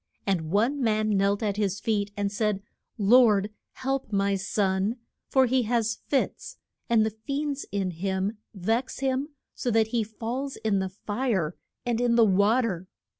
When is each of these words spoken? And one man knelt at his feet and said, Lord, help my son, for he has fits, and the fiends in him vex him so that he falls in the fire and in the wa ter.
And 0.25 0.49
one 0.49 0.81
man 0.81 1.09
knelt 1.15 1.43
at 1.43 1.57
his 1.57 1.79
feet 1.79 2.09
and 2.17 2.31
said, 2.31 2.63
Lord, 2.97 3.51
help 3.73 4.11
my 4.11 4.33
son, 4.35 4.95
for 5.27 5.45
he 5.45 5.61
has 5.69 5.99
fits, 6.07 6.57
and 6.89 7.05
the 7.05 7.11
fiends 7.11 7.67
in 7.71 7.91
him 7.91 8.39
vex 8.51 9.01
him 9.01 9.27
so 9.53 9.69
that 9.69 9.89
he 9.89 10.03
falls 10.03 10.55
in 10.55 10.79
the 10.79 10.89
fire 10.89 11.55
and 11.85 12.01
in 12.01 12.15
the 12.15 12.25
wa 12.25 12.61
ter. 12.61 12.87